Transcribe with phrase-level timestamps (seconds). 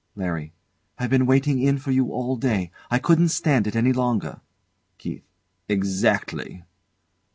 [0.15, 0.51] LARRY.
[0.97, 2.71] I've been waiting in for you all day.
[2.89, 4.41] I couldn't stand it any longer.
[4.97, 5.21] KEITH.
[5.69, 6.63] Exactly!